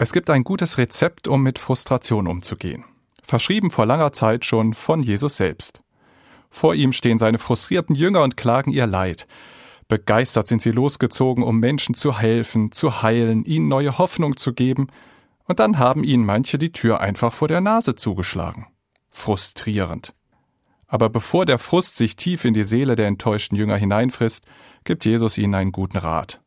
Es 0.00 0.12
gibt 0.12 0.30
ein 0.30 0.44
gutes 0.44 0.78
Rezept, 0.78 1.26
um 1.26 1.42
mit 1.42 1.58
Frustration 1.58 2.28
umzugehen. 2.28 2.84
Verschrieben 3.20 3.72
vor 3.72 3.84
langer 3.84 4.12
Zeit 4.12 4.44
schon 4.44 4.72
von 4.72 5.02
Jesus 5.02 5.36
selbst. 5.36 5.80
Vor 6.50 6.76
ihm 6.76 6.92
stehen 6.92 7.18
seine 7.18 7.38
frustrierten 7.38 7.96
Jünger 7.96 8.22
und 8.22 8.36
klagen 8.36 8.70
ihr 8.70 8.86
Leid. 8.86 9.26
Begeistert 9.88 10.46
sind 10.46 10.62
sie 10.62 10.70
losgezogen, 10.70 11.42
um 11.42 11.58
Menschen 11.58 11.96
zu 11.96 12.16
helfen, 12.16 12.70
zu 12.70 13.02
heilen, 13.02 13.44
ihnen 13.44 13.66
neue 13.66 13.98
Hoffnung 13.98 14.36
zu 14.36 14.52
geben, 14.52 14.86
und 15.46 15.58
dann 15.58 15.78
haben 15.78 16.04
ihnen 16.04 16.24
manche 16.24 16.58
die 16.58 16.72
Tür 16.72 17.00
einfach 17.00 17.32
vor 17.32 17.48
der 17.48 17.60
Nase 17.60 17.96
zugeschlagen. 17.96 18.66
Frustrierend. 19.08 20.14
Aber 20.86 21.08
bevor 21.08 21.44
der 21.44 21.58
Frust 21.58 21.96
sich 21.96 22.14
tief 22.14 22.44
in 22.44 22.54
die 22.54 22.64
Seele 22.64 22.94
der 22.94 23.08
enttäuschten 23.08 23.56
Jünger 23.56 23.76
hineinfrisst, 23.76 24.44
gibt 24.84 25.04
Jesus 25.04 25.38
ihnen 25.38 25.54
einen 25.54 25.72
guten 25.72 25.98
Rat. 25.98 26.40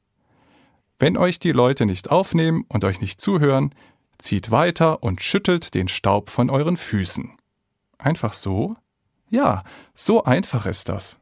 Wenn 1.01 1.17
euch 1.17 1.39
die 1.39 1.51
Leute 1.51 1.87
nicht 1.87 2.11
aufnehmen 2.11 2.63
und 2.67 2.83
euch 2.83 3.01
nicht 3.01 3.19
zuhören, 3.19 3.73
zieht 4.19 4.51
weiter 4.51 5.01
und 5.01 5.23
schüttelt 5.23 5.73
den 5.73 5.87
Staub 5.87 6.29
von 6.29 6.51
euren 6.51 6.77
Füßen. 6.77 7.31
Einfach 7.97 8.33
so? 8.33 8.75
Ja, 9.31 9.63
so 9.95 10.25
einfach 10.25 10.67
ist 10.67 10.89
das. 10.89 11.19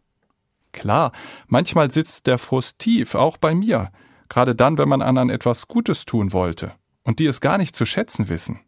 Klar, 0.74 1.14
manchmal 1.48 1.92
sitzt 1.92 2.28
der 2.28 2.38
Frust 2.38 2.80
tief, 2.80 3.16
auch 3.16 3.38
bei 3.38 3.56
mir, 3.56 3.90
gerade 4.28 4.54
dann, 4.54 4.78
wenn 4.78 4.90
man 4.90 5.02
anderen 5.02 5.30
etwas 5.30 5.70
Gutes 5.70 6.04
tun 6.04 6.34
wollte 6.34 6.74
und 7.04 7.20
die 7.20 7.28
es 7.28 7.40
gar 7.40 7.58
nicht 7.58 7.74
zu 7.74 7.86
schätzen 7.86 8.28
wissen. 8.28 8.60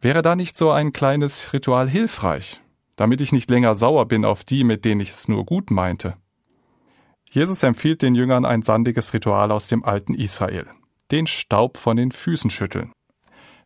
Wäre 0.00 0.22
da 0.22 0.34
nicht 0.34 0.56
so 0.56 0.72
ein 0.72 0.90
kleines 0.90 1.52
Ritual 1.52 1.88
hilfreich, 1.88 2.60
damit 2.96 3.20
ich 3.20 3.30
nicht 3.30 3.48
länger 3.50 3.76
sauer 3.76 4.06
bin 4.06 4.24
auf 4.24 4.42
die, 4.42 4.64
mit 4.64 4.84
denen 4.84 5.00
ich 5.00 5.10
es 5.10 5.28
nur 5.28 5.44
gut 5.46 5.70
meinte? 5.70 6.16
Jesus 7.30 7.62
empfiehlt 7.62 8.02
den 8.02 8.14
Jüngern 8.14 8.44
ein 8.44 8.62
sandiges 8.62 9.12
Ritual 9.12 9.50
aus 9.50 9.68
dem 9.68 9.84
alten 9.84 10.14
Israel. 10.14 10.66
Den 11.10 11.26
Staub 11.26 11.76
von 11.76 11.96
den 11.96 12.12
Füßen 12.12 12.50
schütteln. 12.50 12.92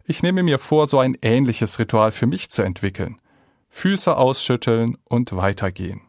Ich 0.05 0.23
nehme 0.23 0.43
mir 0.43 0.59
vor, 0.59 0.89
so 0.89 0.99
ein 0.99 1.17
ähnliches 1.23 1.79
Ritual 1.79 2.11
für 2.11 2.27
mich 2.27 2.51
zu 2.51 2.63
entwickeln. 2.63 3.21
Füße 3.69 4.17
ausschütteln 4.17 4.97
und 5.05 5.37
weitergehen. 5.37 6.03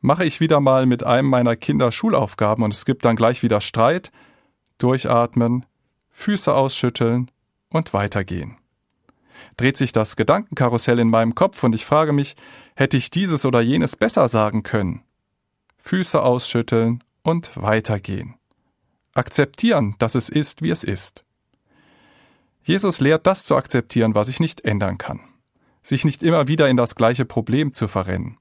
Mache 0.00 0.24
ich 0.24 0.40
wieder 0.40 0.60
mal 0.60 0.86
mit 0.86 1.04
einem 1.04 1.28
meiner 1.28 1.54
Kinder 1.54 1.92
Schulaufgaben 1.92 2.64
und 2.64 2.72
es 2.72 2.84
gibt 2.84 3.04
dann 3.04 3.14
gleich 3.14 3.42
wieder 3.42 3.60
Streit, 3.60 4.10
durchatmen, 4.78 5.66
Füße 6.10 6.52
ausschütteln 6.52 7.30
und 7.68 7.92
weitergehen. 7.92 8.56
Dreht 9.56 9.76
sich 9.76 9.92
das 9.92 10.16
Gedankenkarussell 10.16 10.98
in 10.98 11.10
meinem 11.10 11.34
Kopf 11.34 11.62
und 11.62 11.74
ich 11.74 11.84
frage 11.84 12.12
mich, 12.12 12.36
hätte 12.74 12.96
ich 12.96 13.10
dieses 13.10 13.44
oder 13.44 13.60
jenes 13.60 13.96
besser 13.96 14.28
sagen 14.28 14.62
können? 14.62 15.02
Füße 15.82 16.22
ausschütteln 16.22 17.02
und 17.22 17.60
weitergehen. 17.60 18.36
Akzeptieren, 19.14 19.96
dass 19.98 20.14
es 20.14 20.28
ist, 20.28 20.62
wie 20.62 20.70
es 20.70 20.84
ist. 20.84 21.24
Jesus 22.62 23.00
lehrt 23.00 23.26
das 23.26 23.44
zu 23.44 23.56
akzeptieren, 23.56 24.14
was 24.14 24.28
ich 24.28 24.38
nicht 24.38 24.64
ändern 24.64 24.96
kann. 24.96 25.20
Sich 25.82 26.04
nicht 26.04 26.22
immer 26.22 26.46
wieder 26.46 26.68
in 26.68 26.76
das 26.76 26.94
gleiche 26.94 27.24
Problem 27.24 27.72
zu 27.72 27.88
verrennen. 27.88 28.38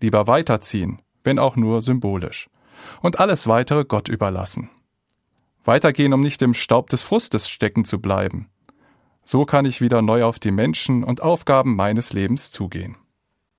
Lieber 0.00 0.28
weiterziehen, 0.28 1.02
wenn 1.24 1.40
auch 1.40 1.56
nur 1.56 1.82
symbolisch. 1.82 2.48
Und 3.02 3.18
alles 3.18 3.48
weitere 3.48 3.84
Gott 3.84 4.08
überlassen. 4.08 4.70
Weitergehen, 5.64 6.12
um 6.12 6.20
nicht 6.20 6.40
im 6.40 6.54
Staub 6.54 6.88
des 6.88 7.02
Frustes 7.02 7.50
stecken 7.50 7.84
zu 7.84 8.00
bleiben. 8.00 8.48
So 9.24 9.44
kann 9.44 9.66
ich 9.66 9.80
wieder 9.80 10.02
neu 10.02 10.24
auf 10.24 10.38
die 10.38 10.52
Menschen 10.52 11.02
und 11.02 11.20
Aufgaben 11.20 11.74
meines 11.74 12.12
Lebens 12.12 12.52
zugehen. 12.52 12.96